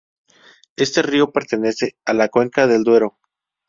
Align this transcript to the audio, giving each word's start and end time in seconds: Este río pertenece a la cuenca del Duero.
Este 0.77 1.03
río 1.03 1.31
pertenece 1.31 1.95
a 2.05 2.13
la 2.15 2.27
cuenca 2.27 2.65
del 2.65 2.83
Duero. 2.83 3.19